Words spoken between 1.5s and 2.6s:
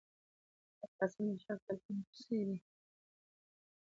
سلطان کوسی دﺉ.